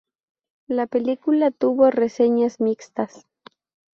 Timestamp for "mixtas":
2.59-3.27